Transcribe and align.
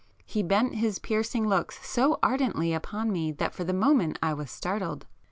He 0.25 0.41
bent 0.41 0.73
his 0.73 0.97
piercing 0.97 1.47
looks 1.47 1.87
so 1.87 2.17
ardently 2.23 2.73
upon 2.73 3.11
me 3.11 3.31
that 3.33 3.53
for 3.53 3.63
the 3.63 3.71
moment 3.71 4.17
I 4.19 4.33
was 4.33 4.49
startled. 4.49 5.05